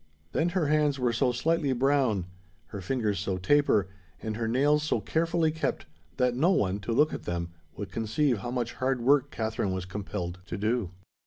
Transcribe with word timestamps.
Then 0.31 0.49
her 0.57 0.65
hands 0.65 0.97
were 0.97 1.13
so 1.13 1.31
slightly 1.31 1.73
brown, 1.73 2.25
her 2.69 2.81
fingers 2.81 3.19
so 3.19 3.37
taper, 3.37 3.87
and 4.19 4.35
her 4.35 4.47
nails 4.47 4.81
so 4.81 4.99
carefully 4.99 5.51
kept, 5.51 5.85
that 6.17 6.33
no 6.35 6.49
one, 6.49 6.79
to 6.79 6.91
look 6.91 7.13
at 7.13 7.25
them, 7.25 7.51
would 7.77 7.91
conceive 7.91 8.39
how 8.39 8.49
much 8.49 8.73
hard 8.73 9.01
work 9.01 9.29
Katherine 9.29 9.73
was 9.73 9.85
compelled 9.85 10.39
to 10.47 10.57
do. 10.57 10.89